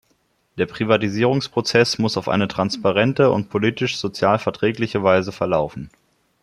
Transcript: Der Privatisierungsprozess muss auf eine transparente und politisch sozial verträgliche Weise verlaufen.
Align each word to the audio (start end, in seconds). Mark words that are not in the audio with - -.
Der 0.57 0.65
Privatisierungsprozess 0.65 1.99
muss 1.99 2.17
auf 2.17 2.27
eine 2.27 2.47
transparente 2.47 3.29
und 3.29 3.51
politisch 3.51 3.97
sozial 3.99 4.39
verträgliche 4.39 5.03
Weise 5.03 5.31
verlaufen. 5.31 5.91